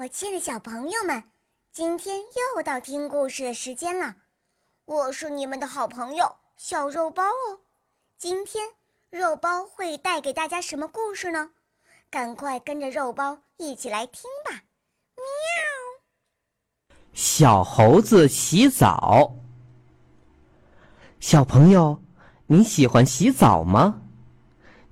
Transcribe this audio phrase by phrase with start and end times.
[0.00, 1.24] 我亲爱的小朋友们，
[1.72, 2.20] 今天
[2.54, 4.14] 又到听故事的时间了。
[4.84, 7.58] 我是你们的好朋友小肉包哦。
[8.16, 8.64] 今天
[9.10, 11.50] 肉包会带给大家什么故事呢？
[12.10, 14.62] 赶快跟着肉包一起来听吧！
[15.16, 16.94] 喵。
[17.12, 19.34] 小猴子洗澡。
[21.18, 22.00] 小朋友，
[22.46, 24.02] 你喜欢洗澡吗？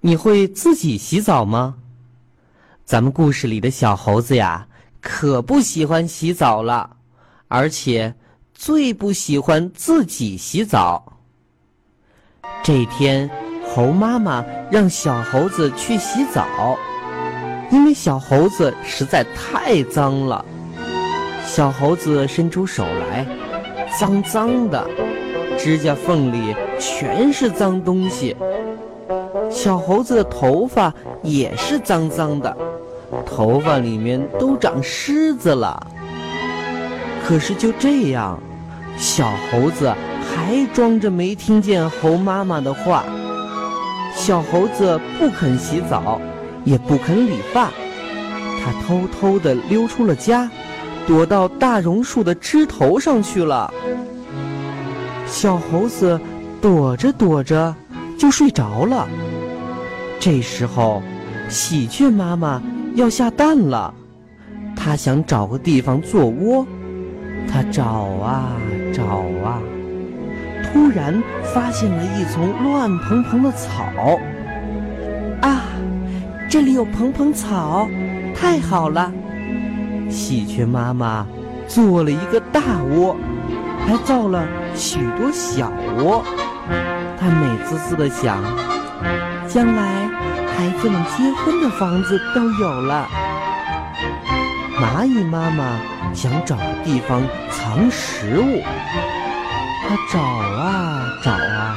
[0.00, 1.78] 你会自己洗澡吗？
[2.84, 4.66] 咱们故事里的小猴子呀。
[5.08, 6.90] 可不喜欢洗澡了，
[7.46, 8.12] 而且
[8.52, 11.20] 最不喜欢自己洗澡。
[12.64, 13.30] 这天，
[13.72, 16.76] 猴妈妈让小猴子去洗澡，
[17.70, 20.44] 因为小猴子实在太脏了。
[21.46, 23.24] 小猴子伸出手来，
[24.00, 24.84] 脏脏的，
[25.56, 28.36] 指甲缝里全是脏东西。
[29.52, 30.92] 小猴子的头发
[31.22, 32.56] 也是脏脏的。
[33.24, 35.86] 头发里面都长虱子了，
[37.26, 38.38] 可是就这样，
[38.96, 43.04] 小猴子还装着没听见猴妈妈的话。
[44.14, 46.20] 小猴子不肯洗澡，
[46.64, 47.70] 也不肯理发，
[48.64, 50.50] 他偷偷地溜出了家，
[51.06, 53.72] 躲到大榕树的枝头上去了。
[55.26, 56.18] 小猴子
[56.60, 57.74] 躲着躲着
[58.18, 59.06] 就睡着了。
[60.18, 61.02] 这时候，
[61.48, 62.62] 喜鹊妈妈。
[62.96, 63.92] 要下蛋了，
[64.74, 66.66] 他想找个地方做窝。
[67.46, 68.50] 他找啊
[68.92, 69.04] 找
[69.44, 69.60] 啊，
[70.64, 71.22] 突然
[71.54, 74.18] 发现了一丛乱蓬蓬的草。
[75.42, 75.60] 啊，
[76.48, 77.86] 这里有蓬蓬草，
[78.34, 79.12] 太好了！
[80.08, 81.26] 喜鹊妈妈
[81.68, 83.14] 做了一个大窝，
[83.86, 86.24] 还造了许多小窝。
[87.20, 88.42] 她美滋滋的想，
[89.46, 90.05] 将来。
[90.56, 93.06] 孩子们结婚的房子都有了。
[94.80, 95.78] 蚂蚁妈妈
[96.14, 98.62] 想找个地方藏食物，
[99.86, 101.76] 它找啊找啊，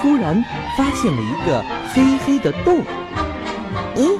[0.00, 0.42] 突然
[0.74, 2.80] 发现了一个黑黑的洞。
[3.94, 4.18] 咦，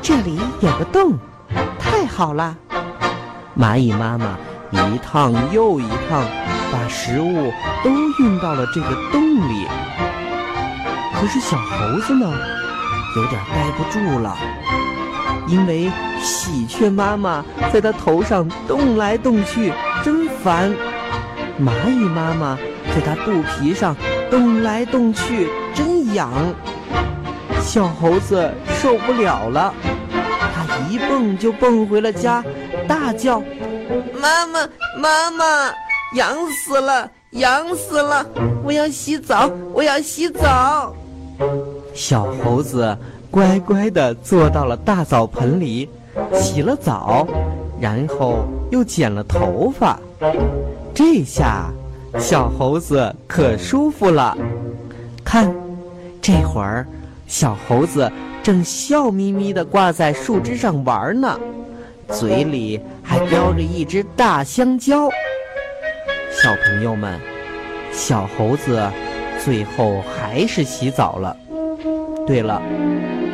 [0.00, 1.18] 这里有个洞，
[1.80, 2.56] 太好了！
[3.58, 4.38] 蚂蚁妈妈
[4.70, 6.22] 一趟又一趟，
[6.70, 7.52] 把食物
[7.82, 7.90] 都
[8.20, 9.66] 运到了这个洞里。
[11.12, 12.32] 可是小猴子呢？
[13.16, 14.36] 有点待不住了，
[15.46, 20.72] 因为喜鹊妈妈在它头上动来动去，真烦；
[21.60, 22.58] 蚂蚁妈妈
[22.94, 23.96] 在它肚皮上
[24.30, 26.30] 动来动去，真痒。
[27.62, 29.72] 小猴子受不了了，
[30.10, 32.44] 它一蹦就蹦回了家，
[32.88, 33.40] 大叫
[34.20, 35.72] ：“妈妈，妈妈，
[36.16, 38.26] 痒死了，痒死了！
[38.64, 40.94] 我要洗澡，我要洗澡。”
[41.94, 42.96] 小猴子
[43.30, 45.88] 乖乖地坐到了大澡盆里，
[46.32, 47.26] 洗了澡，
[47.80, 49.98] 然后又剪了头发。
[50.92, 51.70] 这下，
[52.18, 54.36] 小猴子可舒服了。
[55.24, 55.54] 看，
[56.20, 56.86] 这会儿，
[57.28, 58.10] 小猴子
[58.42, 61.38] 正笑眯眯地挂在树枝上玩呢，
[62.08, 65.08] 嘴里还叼着一只大香蕉。
[66.30, 67.18] 小朋友们，
[67.92, 68.82] 小猴子
[69.44, 71.36] 最后还是洗澡了。
[72.26, 72.60] 对了，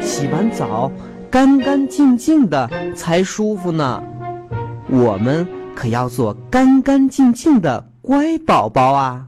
[0.01, 0.91] 洗完澡
[1.31, 4.03] 干干净净的才舒服呢。
[4.89, 5.47] 我们
[5.77, 9.27] 可要做干干净净的乖宝宝啊！